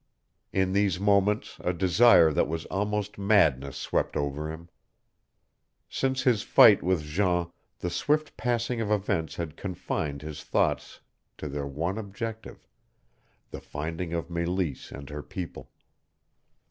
In 0.51 0.73
these 0.73 0.99
moments 0.99 1.57
a 1.59 1.73
desire 1.73 2.31
that 2.33 2.47
was 2.47 2.65
almost 2.71 3.19
madness 3.19 3.77
swept 3.77 4.17
over 4.17 4.51
him. 4.51 4.67
Since 5.89 6.23
his 6.23 6.41
fight 6.41 6.81
with 6.81 7.03
Jean 7.03 7.51
the 7.77 7.91
swift 7.91 8.35
passing 8.35 8.81
of 8.81 8.89
events 8.89 9.35
had 9.35 9.55
confined 9.55 10.23
his 10.23 10.43
thoughts 10.43 11.01
to 11.37 11.47
their 11.47 11.67
one 11.67 11.99
objective 11.99 12.67
the 13.51 13.61
finding 13.61 14.11
of 14.11 14.27
Meleese 14.31 14.91
and 14.91 15.07
her 15.11 15.21
people. 15.21 15.69